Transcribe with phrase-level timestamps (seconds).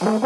[0.00, 0.16] There's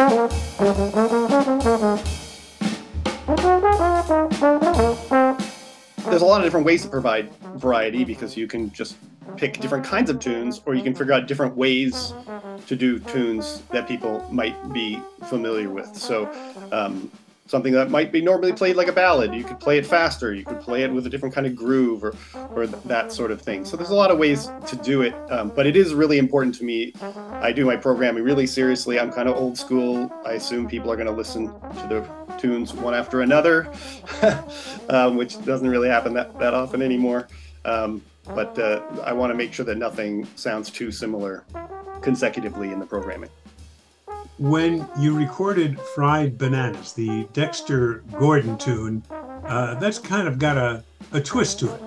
[6.23, 8.97] a lot of different ways to provide variety because you can just
[9.37, 12.15] pick different kinds of tunes or you can figure out different ways
[12.69, 15.93] to do tunes that people might be familiar with.
[15.97, 16.31] So,
[16.71, 17.11] um,
[17.47, 20.45] something that might be normally played like a ballad, you could play it faster, you
[20.45, 22.15] could play it with a different kind of groove or,
[22.55, 23.65] or that sort of thing.
[23.65, 26.55] So, there's a lot of ways to do it, um, but it is really important
[26.57, 26.95] to me.
[27.31, 28.99] I do my programming really seriously.
[28.99, 30.13] I'm kind of old school.
[30.25, 33.73] I assume people are going to listen to the tunes one after another,
[34.89, 37.29] um, which doesn't really happen that, that often anymore.
[37.65, 38.03] Um,
[38.35, 41.45] but uh, I want to make sure that nothing sounds too similar
[42.01, 43.31] consecutively in the programming.
[44.39, 49.05] When you recorded Fried Bananas, the Dexter Gordon tune,
[49.47, 51.81] uh, that's kind of got a, a twist to it.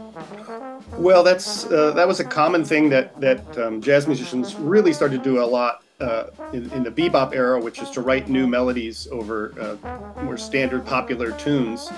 [0.98, 5.24] Well, that's uh, that was a common thing that that um, jazz musicians really started
[5.24, 8.48] to do a lot uh, in, in, the bebop era, which is to write new
[8.48, 11.90] melodies over uh, more standard popular tunes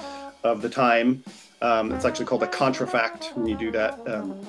[0.44, 1.24] of the time.
[1.62, 4.00] Um, it's actually called a contrafact when you do that.
[4.08, 4.40] Um,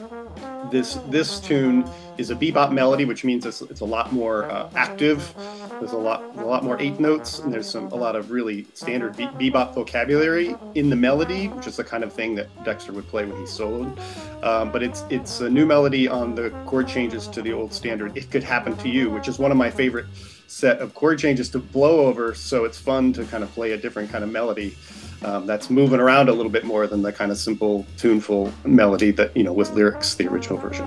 [0.71, 1.85] this this tune
[2.17, 5.35] is a bebop melody, which means it's, it's a lot more uh, active.
[5.81, 8.67] There's a lot a lot more eighth notes, and there's some a lot of really
[8.75, 12.93] standard be- bebop vocabulary in the melody, which is the kind of thing that Dexter
[12.93, 13.99] would play when he soloed.
[14.45, 18.15] Um, but it's it's a new melody on the chord changes to the old standard.
[18.15, 20.05] It could happen to you, which is one of my favorite
[20.49, 22.35] set of chord changes to blow over.
[22.35, 24.77] So it's fun to kind of play a different kind of melody
[25.23, 29.11] um, that's moving around a little bit more than the kind of simple, tuneful melody
[29.13, 30.87] that, you know, with lyrics, the original version.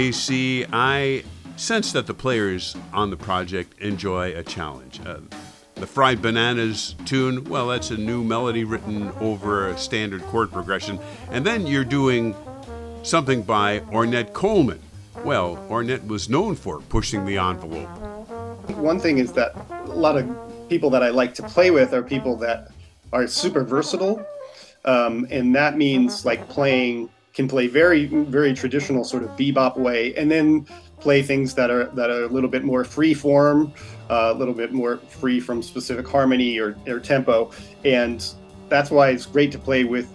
[0.00, 1.24] JC, I
[1.56, 4.98] sense that the players on the project enjoy a challenge.
[5.04, 5.18] Uh,
[5.74, 10.98] the Fried Bananas tune, well, that's a new melody written over a standard chord progression.
[11.30, 12.34] And then you're doing
[13.02, 14.80] something by Ornette Coleman.
[15.22, 17.90] Well, Ornette was known for pushing the envelope.
[18.78, 20.26] One thing is that a lot of
[20.70, 22.70] people that I like to play with are people that
[23.12, 24.26] are super versatile.
[24.86, 30.14] Um, and that means like playing can play very very traditional sort of bebop way
[30.16, 30.66] and then
[31.00, 33.72] play things that are that are a little bit more free form
[34.10, 37.52] uh, a little bit more free from specific harmony or, or tempo.
[37.84, 38.26] And
[38.68, 40.08] that's why it's great to play with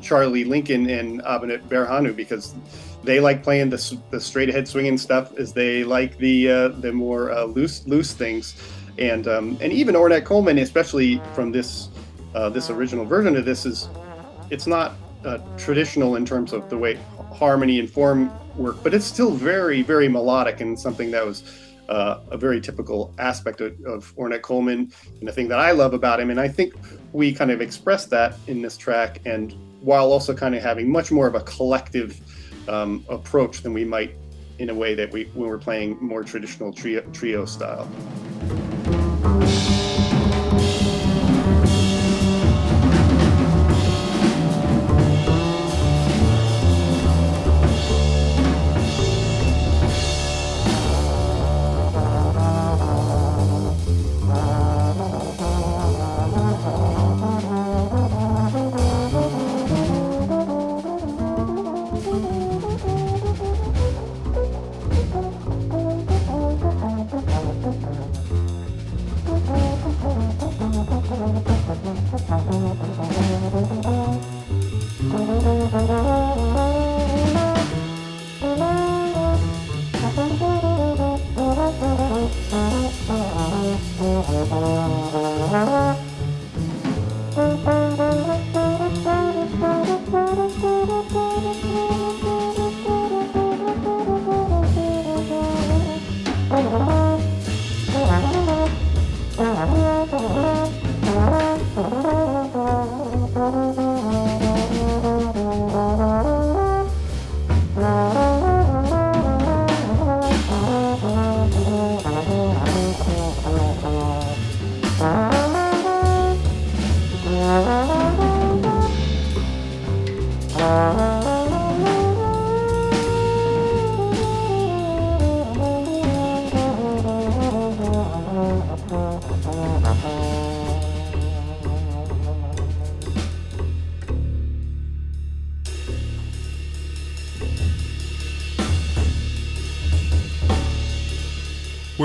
[0.00, 2.54] charlie lincoln and Abinnet Berhanu because
[3.04, 6.92] they like playing the, the straight ahead swinging stuff as they like the uh, the
[6.92, 8.56] more uh, loose loose things.
[8.98, 11.88] And um, and even Ornette Coleman especially from this
[12.34, 13.88] uh, this original version of this is
[14.50, 16.98] it's not uh, traditional in terms of the way
[17.32, 21.42] harmony and form work, but it's still very, very melodic and something that was
[21.88, 25.94] uh, a very typical aspect of, of Ornette Coleman and the thing that I love
[25.94, 26.30] about him.
[26.30, 26.74] And I think
[27.12, 31.12] we kind of expressed that in this track, and while also kind of having much
[31.12, 32.20] more of a collective
[32.68, 34.16] um, approach than we might
[34.58, 37.90] in a way that we when we're playing more traditional trio, trio style.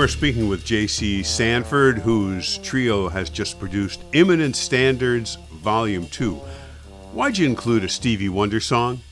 [0.00, 1.22] We're speaking with J.C.
[1.22, 6.36] Sanford, whose trio has just produced Imminent Standards Volume 2.
[7.12, 9.02] Why'd you include a Stevie Wonder song?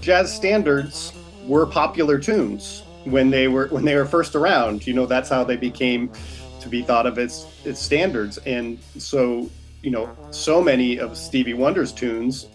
[0.00, 1.12] Jazz standards
[1.46, 4.84] were popular tunes when they were when they were first around.
[4.84, 6.10] You know, that's how they became
[6.58, 8.38] to be thought of as, as standards.
[8.38, 9.48] And so,
[9.80, 12.48] you know, so many of Stevie Wonder's tunes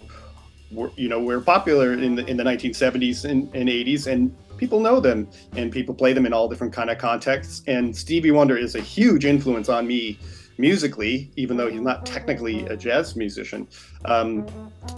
[0.72, 4.80] were, you know, were popular in the in the 1970s and, and 80s, and people
[4.80, 7.64] know them and people play them in all different kind of contexts.
[7.68, 10.20] And stevie wonder is a huge influence on me
[10.58, 13.68] musically even though he's not technically a jazz musician.
[14.06, 14.48] Um,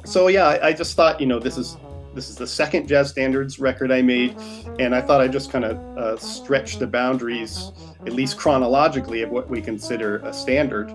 [0.06, 1.78] so yeah I, I, just thought you know this is
[2.14, 4.36] this is the second jazz standards record i made
[4.80, 7.72] and i thought i'd just kind of uh, stretch the boundaries
[8.06, 10.90] at least chronologically of what we consider a standard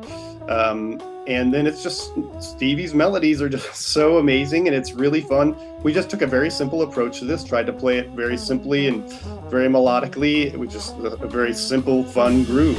[0.49, 5.57] um, and then it's just Stevie's melodies are just so amazing and it's really fun.
[5.83, 8.89] We just took a very simple approach to this, tried to play it very simply
[8.89, 9.11] and
[9.51, 10.47] very melodically.
[10.47, 12.79] It was just a, a very simple, fun groove.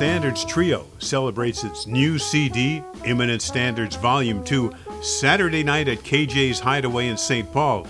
[0.00, 7.08] Standards Trio celebrates its new CD, Imminent Standards Volume 2, Saturday night at KJ's Hideaway
[7.08, 7.52] in St.
[7.52, 7.86] Paul.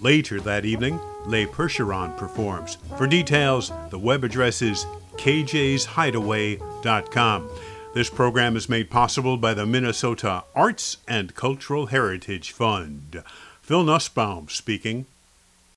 [0.00, 2.78] Later that evening, Les Percheron performs.
[2.96, 4.84] For details, the web address is
[5.16, 7.50] kjshideaway.com.
[7.94, 13.22] This program is made possible by the Minnesota Arts and Cultural Heritage Fund.
[13.62, 15.06] Phil Nussbaum speaking.